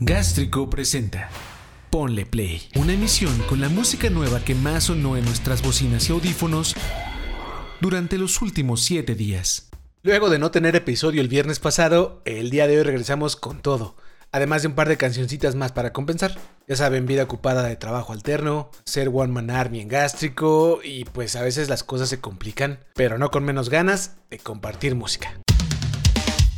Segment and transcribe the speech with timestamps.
[0.00, 1.28] Gástrico presenta
[1.90, 6.12] Ponle Play, una emisión con la música nueva que más sonó en nuestras bocinas y
[6.12, 6.76] audífonos
[7.80, 9.70] durante los últimos 7 días.
[10.04, 13.96] Luego de no tener episodio el viernes pasado, el día de hoy regresamos con todo.
[14.30, 16.38] Además de un par de cancioncitas más para compensar.
[16.68, 21.34] Ya saben, vida ocupada de trabajo alterno, ser one man army en gástrico y pues
[21.34, 25.40] a veces las cosas se complican, pero no con menos ganas de compartir música.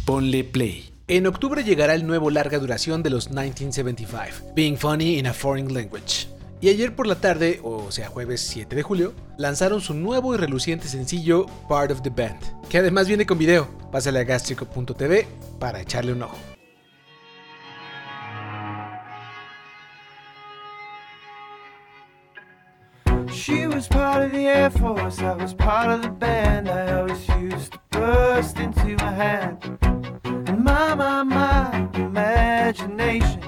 [0.04, 0.89] Ponle play.
[1.10, 5.74] En octubre llegará el nuevo larga duración de los 1975, Being Funny in a Foreign
[5.74, 6.28] Language.
[6.60, 10.36] Y ayer por la tarde, o sea jueves 7 de julio, lanzaron su nuevo y
[10.36, 13.66] reluciente sencillo Part of the Band, que además viene con video.
[13.90, 15.26] Pásale a gastrico.tv
[15.58, 16.36] para echarle un ojo.
[23.32, 26.68] She was part of the Air Force, I was part of the band.
[26.68, 29.99] I always used to burst into my.
[30.70, 33.42] My, my, my imagination.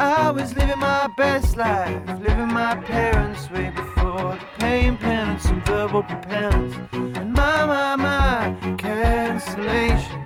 [0.00, 5.64] I was living my best life, living my parents' way before the pain, penance, and
[5.64, 6.74] verbal repentance.
[6.92, 10.25] And my, my, my cancellation.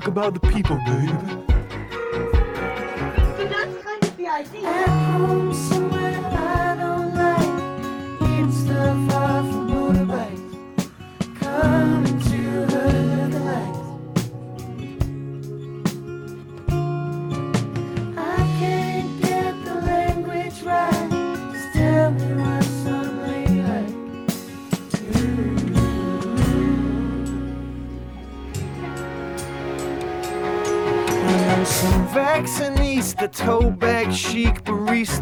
[0.00, 1.08] Talk about the people, baby.
[3.36, 5.85] So that's kind of the idea.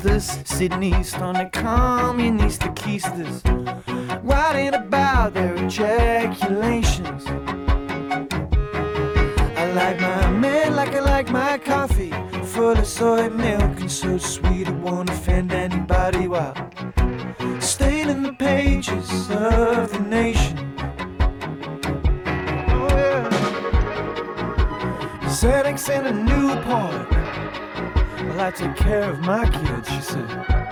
[0.04, 3.42] Sitting east on the communist keisters,
[4.22, 7.25] writing about their ejaculations.
[9.56, 12.12] I like my man like I like my coffee,
[12.44, 16.54] full of soy milk and so sweet it won't offend anybody while
[17.60, 20.59] staining the pages of the nation.
[22.69, 23.28] Oh, yeah.
[26.06, 27.23] A Newport.
[28.41, 30.63] I take care of my kids, she said.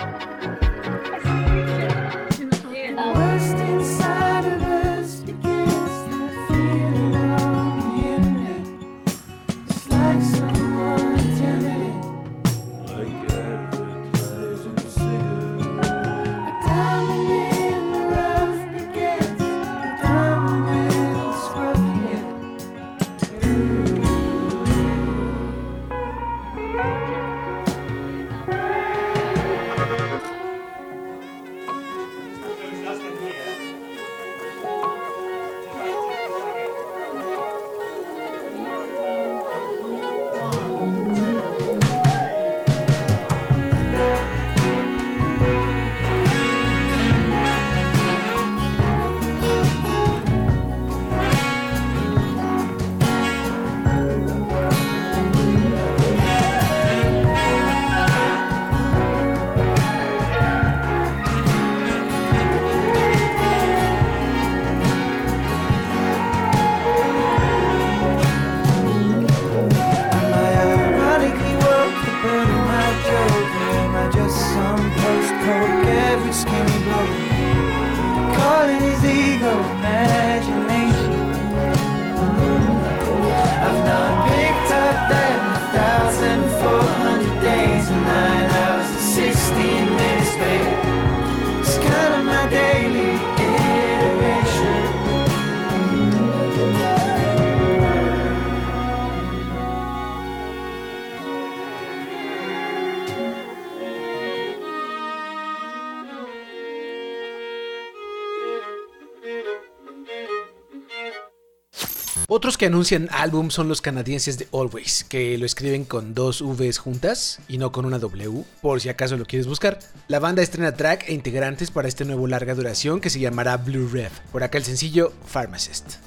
[112.43, 116.79] Otros que anuncian álbum son los canadienses de Always, que lo escriben con dos Vs
[116.79, 119.79] juntas y no con una W, por si acaso lo quieres buscar.
[120.09, 123.89] La banda estrena track e integrantes para este nuevo larga duración que se llamará Blue
[123.89, 124.11] Red.
[124.33, 125.99] Por acá el sencillo Pharmacist.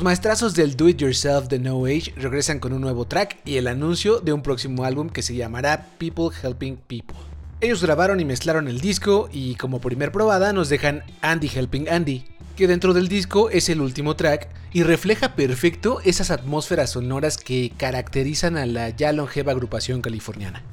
[0.00, 3.58] Los maestrazos del Do It Yourself de No Age regresan con un nuevo track y
[3.58, 7.18] el anuncio de un próximo álbum que se llamará People Helping People.
[7.60, 12.24] Ellos grabaron y mezclaron el disco y como primer probada nos dejan Andy Helping Andy,
[12.56, 17.70] que dentro del disco es el último track y refleja perfecto esas atmósferas sonoras que
[17.76, 20.64] caracterizan a la ya longeva agrupación californiana.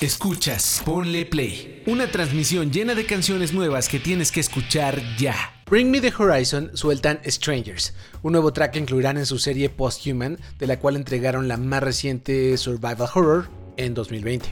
[0.00, 1.82] Escuchas, ponle play.
[1.86, 5.34] Una transmisión llena de canciones nuevas que tienes que escuchar ya.
[5.66, 7.92] Bring Me the Horizon sueltan Strangers,
[8.22, 11.82] un nuevo track que incluirán en su serie Post-Human, de la cual entregaron la más
[11.82, 14.48] reciente Survival Horror en 2020.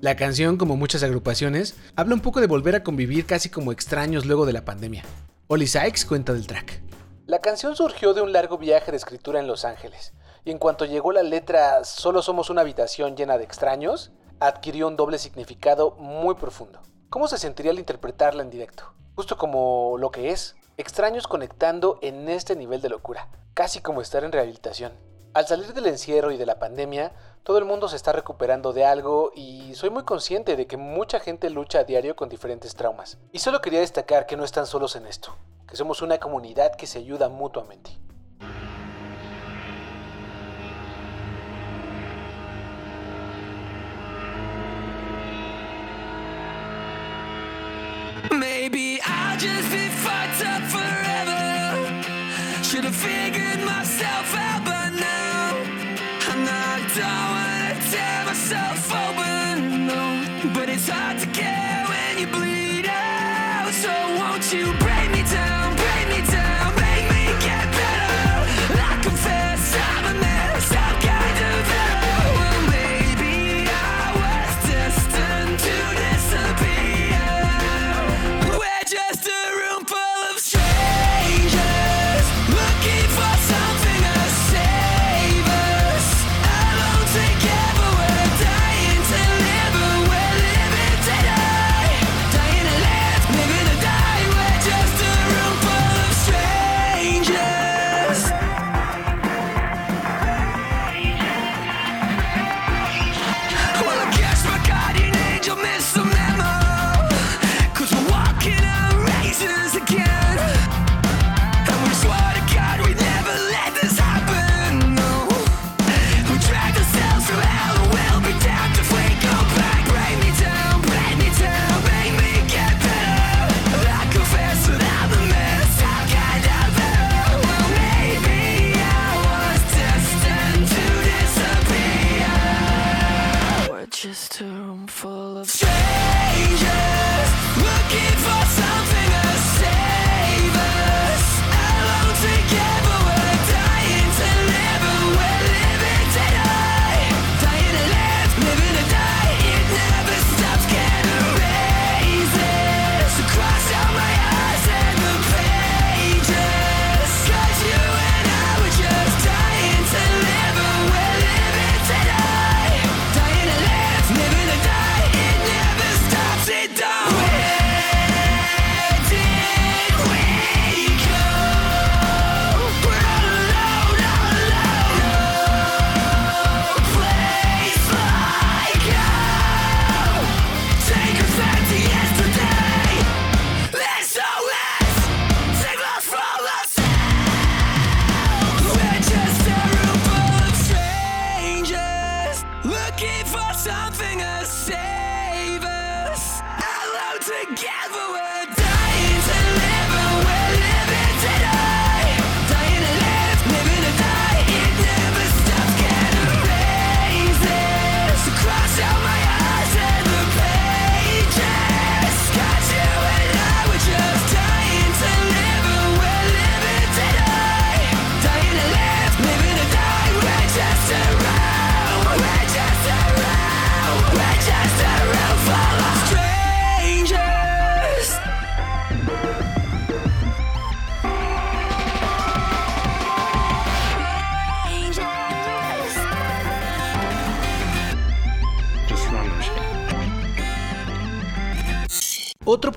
[0.00, 4.24] La canción, como muchas agrupaciones, habla un poco de volver a convivir casi como extraños
[4.24, 5.04] luego de la pandemia.
[5.48, 6.80] Oli Sykes cuenta del track.
[7.26, 10.14] La canción surgió de un largo viaje de escritura en Los Ángeles,
[10.46, 14.96] y en cuanto llegó la letra Solo somos una habitación llena de extraños, adquirió un
[14.96, 16.80] doble significado muy profundo.
[17.08, 18.92] ¿Cómo se sentiría al interpretarla en directo?
[19.14, 24.24] Justo como lo que es, extraños conectando en este nivel de locura, casi como estar
[24.24, 24.92] en rehabilitación.
[25.32, 27.12] Al salir del encierro y de la pandemia,
[27.42, 31.20] todo el mundo se está recuperando de algo y soy muy consciente de que mucha
[31.20, 33.18] gente lucha a diario con diferentes traumas.
[33.32, 35.36] Y solo quería destacar que no están solos en esto,
[35.68, 37.98] que somos una comunidad que se ayuda mutuamente.
[48.68, 52.02] Maybe I'll just be fucked up forever.
[52.64, 54.55] Should have figured myself out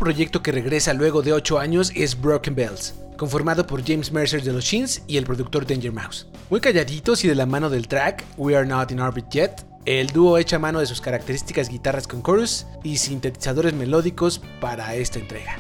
[0.10, 4.52] proyecto que regresa luego de 8 años es Broken Bells, conformado por James Mercer de
[4.52, 6.26] los Shins y el productor Danger Mouse.
[6.50, 10.08] Muy calladitos y de la mano del track We Are Not in Orbit Yet, el
[10.08, 15.60] dúo echa mano de sus características guitarras con chorus y sintetizadores melódicos para esta entrega.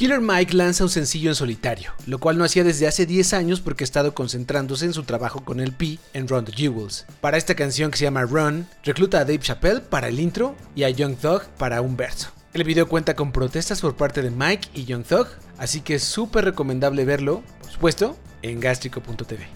[0.00, 3.60] Killer Mike lanza un sencillo en solitario, lo cual no hacía desde hace 10 años
[3.60, 7.04] porque ha estado concentrándose en su trabajo con el P en Run the Jewels.
[7.20, 10.84] Para esta canción que se llama Run, recluta a Dave Chappelle para el intro y
[10.84, 12.30] a Young Thug para un verso.
[12.54, 15.26] El video cuenta con protestas por parte de Mike y Young Thug,
[15.58, 19.46] así que es súper recomendable verlo, por supuesto, en gastrico.tv.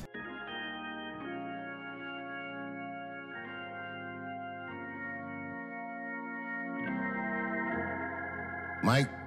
[8.82, 9.23] Mike,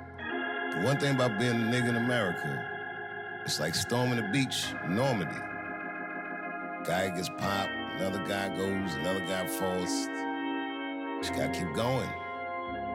[0.84, 2.66] one thing about being a nigga in America,
[3.46, 5.40] it's like storming the beach in Normandy.
[6.86, 10.08] Guy gets popped, another guy goes, another guy falls.
[11.20, 12.10] Just gotta keep going.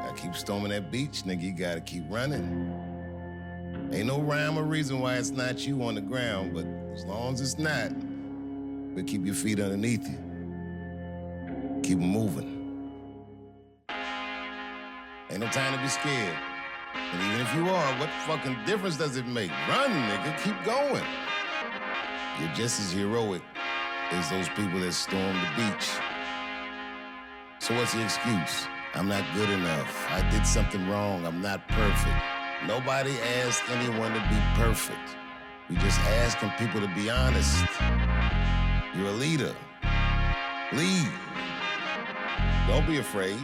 [0.03, 1.42] Gotta keep storming that beach, nigga.
[1.42, 2.73] You gotta keep running.
[3.92, 7.35] Ain't no rhyme or reason why it's not you on the ground, but as long
[7.35, 7.90] as it's not,
[8.95, 10.18] but keep your feet underneath you.
[11.83, 12.61] Keep moving.
[15.31, 16.52] Ain't no time to be scared.
[16.95, 19.51] And even if you are, what fucking difference does it make?
[19.69, 20.37] Run, nigga.
[20.43, 21.05] Keep going.
[22.41, 23.43] You're just as heroic
[24.11, 25.91] as those people that stormed the beach.
[27.59, 28.67] So what's the excuse?
[28.95, 30.07] I'm not good enough.
[30.11, 31.25] I did something wrong.
[31.25, 32.23] I'm not perfect.
[32.67, 35.17] Nobody asked anyone to be perfect.
[35.69, 37.65] We just asking people to be honest.
[38.95, 39.55] You're a leader.
[40.73, 41.09] Lead.
[42.69, 43.39] Don't be afraid.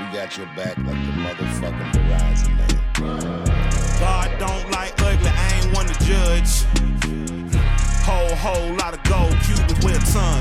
[0.00, 2.72] We got your back like the motherfucking Verizon man.
[4.00, 6.64] God don't like ugly, I ain't one to judge.
[8.02, 10.40] Whole, whole lot of gold Cubans with a ton.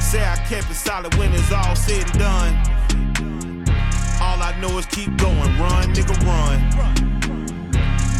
[0.00, 2.54] Say I kept it solid when it's all said and done.
[4.22, 6.60] All I know is keep going, run, nigga, run.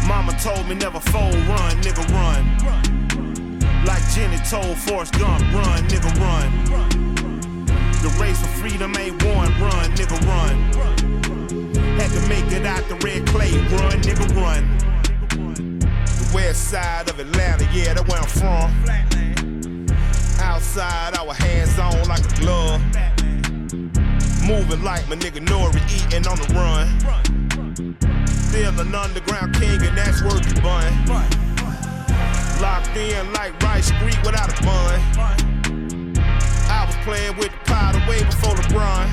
[0.07, 2.43] Mama told me never fold, run, nigga, run.
[3.85, 7.12] Like Jenny told Forrest Gump, run, nigga, run.
[8.03, 10.55] The race for freedom ain't won, run, nigga, run.
[11.97, 14.77] Had to make it out the red clay, run, nigga, run.
[16.03, 18.73] The west side of Atlanta, yeah, that's where I'm from.
[20.41, 22.81] Outside, our hands on like a glove.
[24.45, 26.89] Moving like my nigga Nori, eating on the run.
[28.27, 30.91] Still an underground king, and that's worth the bun.
[32.61, 35.52] Locked in like Rice Street without a bun.
[37.03, 39.07] Playing with the powder way before LeBron.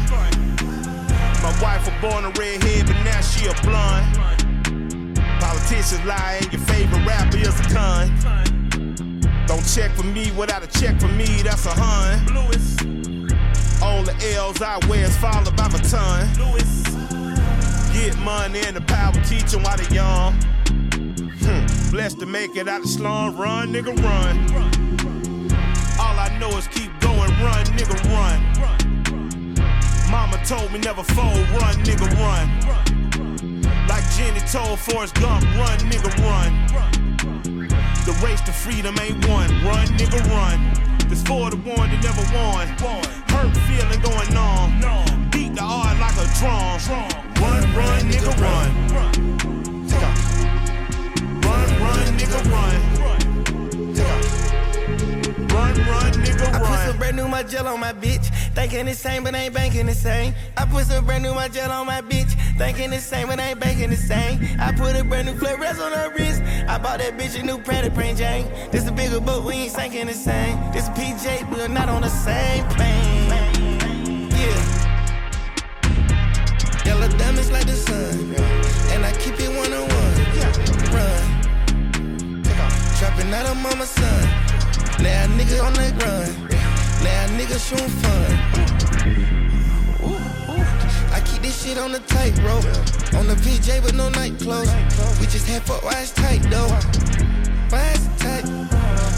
[1.42, 4.16] My wife was born a redhead, but now she a blonde.
[5.40, 8.06] Politicians lie, and your favorite rapper is a con.
[9.46, 12.20] Don't check for me without a check for me, that's a hun.
[13.82, 16.28] All the L's I wear is followed by my ton.
[17.92, 20.34] Get money and the power teach 'em while they young.
[21.42, 21.90] Hmm.
[21.90, 24.36] Blessed to make it out the slum, run, nigga, run.
[25.98, 26.89] All I know is keep
[27.42, 28.38] run, nigga, run.
[30.10, 32.46] Mama told me never fold, run, nigga, run.
[33.88, 36.50] Like Jenny told Forrest Gump, run, nigga, run.
[38.06, 40.58] The race to freedom ain't won, run, nigga, run.
[41.08, 42.68] This for the one that never won.
[43.28, 44.80] Hurt feeling going on.
[45.30, 46.78] Beat the art like a drum.
[47.40, 48.70] Run, run, nigga, run.
[51.42, 53.00] Run, run, nigga, run.
[55.74, 55.88] Take off.
[55.88, 58.26] Run, run, nigga, I put some brand new my gel on my bitch.
[58.54, 60.34] Thinking the same, but ain't banking the same.
[60.56, 62.32] I put some brand new my gel on my bitch.
[62.58, 64.40] Thinking the same, but ain't banking the same.
[64.58, 66.42] I put a brand new Flores on her wrist.
[66.68, 68.48] I bought that bitch a new Pratt Print Jane.
[68.70, 70.58] This a bigger boat, we ain't sinking the same.
[70.72, 73.28] This a PJ, we're not on the same plane.
[74.30, 74.80] Yeah.
[76.84, 78.34] Yellow diamonds like the sun.
[78.92, 80.14] And I keep it one on one.
[80.94, 81.40] Run.
[82.98, 84.49] Trapping out of mama's son.
[85.02, 86.28] Now nigga on the run.
[87.02, 88.30] Now nigga shooting fun.
[91.12, 92.64] I keep this shit on the tightrope.
[93.16, 94.70] On the PJ with no night clothes.
[95.18, 96.68] We just had fuck why tight though.
[97.70, 98.44] Why tight?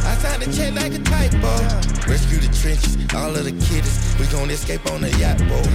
[0.05, 1.53] I signed the check like a typo.
[2.09, 4.16] Rescue the trenches, all of the kiddies.
[4.21, 5.66] We gon' escape on the yacht boat.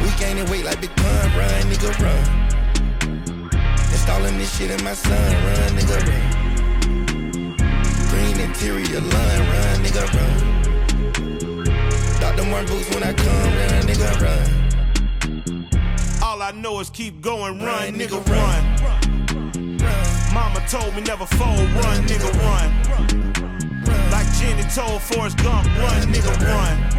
[0.00, 2.24] We gaining weight like Big Pun, run, nigga, run.
[3.92, 6.39] Installing this shit in my son, run, nigga, run.
[8.50, 10.36] Interior line, run, nigga, run.
[12.36, 14.46] Them one boots when I come, run, nigga, run.
[16.20, 18.64] All I know is keep going, run, Run, nigga, nigga, run.
[20.34, 22.72] Mama told me never fold, run, nigga, run.
[24.10, 26.90] Like Jenny told Forrest Gump, run, nigga, run.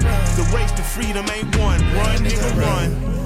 [0.00, 3.17] The race to freedom ain't won, run, nigga, run.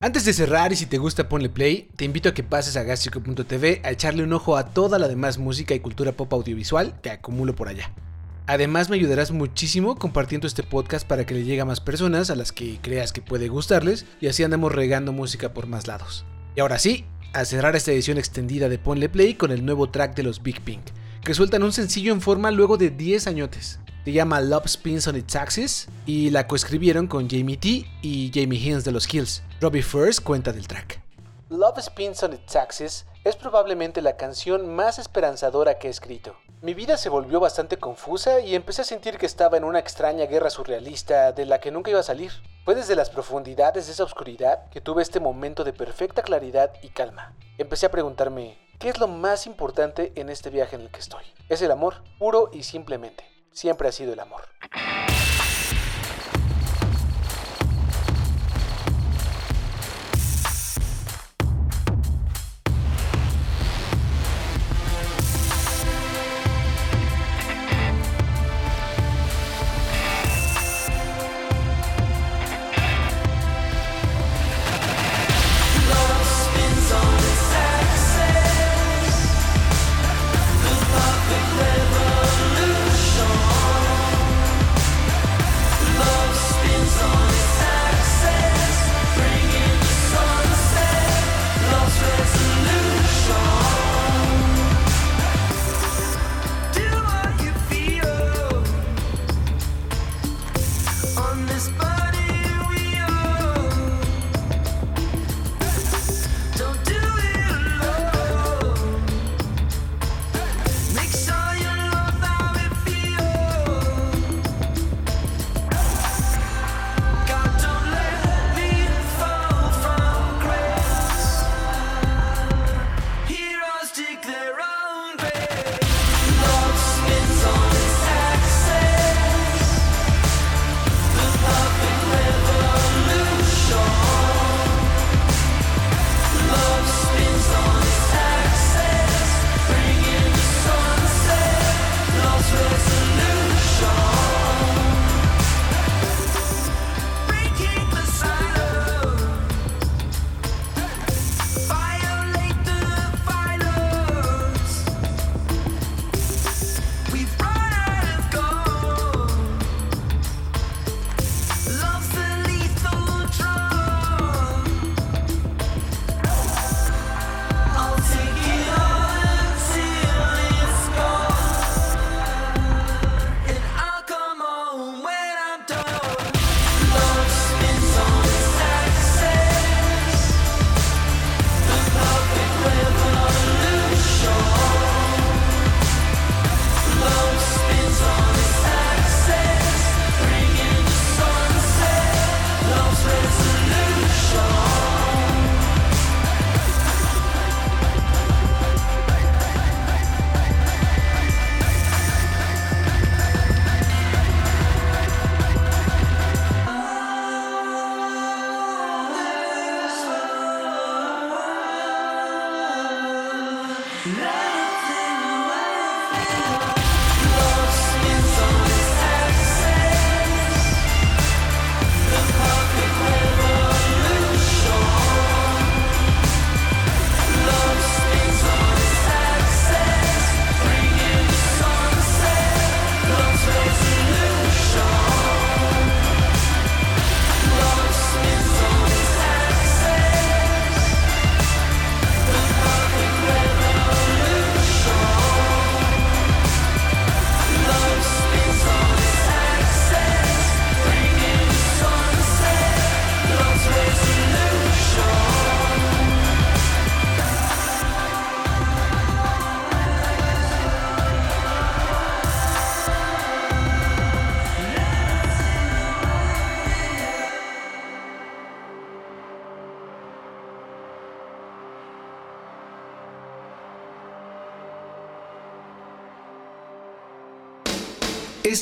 [0.00, 2.82] Antes de cerrar y si te gusta ponle play, te invito a que pases a
[2.82, 7.10] gastrico.tv a echarle un ojo a toda la demás música y cultura pop audiovisual que
[7.10, 7.90] acumulo por allá.
[8.48, 12.36] Además me ayudarás muchísimo compartiendo este podcast para que le llegue a más personas a
[12.36, 16.24] las que creas que puede gustarles y así andamos regando música por más lados.
[16.54, 20.14] Y ahora sí, a cerrar esta edición extendida de Ponle Play con el nuevo track
[20.14, 20.82] de los Big Pink,
[21.24, 23.80] que sueltan un sencillo en forma luego de 10 añotes.
[24.04, 28.60] Se llama Love Spins on its Axis y la coescribieron con Jamie T y Jamie
[28.60, 29.42] Hines de los Hills.
[29.60, 31.02] Robbie First cuenta del track.
[31.50, 36.36] Love Spins on its Axis es probablemente la canción más esperanzadora que he escrito.
[36.66, 40.26] Mi vida se volvió bastante confusa y empecé a sentir que estaba en una extraña
[40.26, 42.32] guerra surrealista de la que nunca iba a salir.
[42.64, 46.88] Fue desde las profundidades de esa oscuridad que tuve este momento de perfecta claridad y
[46.88, 47.36] calma.
[47.56, 51.22] Empecé a preguntarme, ¿qué es lo más importante en este viaje en el que estoy?
[51.48, 53.22] Es el amor, puro y simplemente.
[53.52, 54.42] Siempre ha sido el amor.